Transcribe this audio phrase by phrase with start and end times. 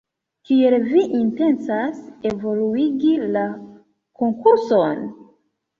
[0.49, 2.01] Kiel vi intencas
[2.31, 3.45] evoluigi la
[4.25, 5.11] konkurson?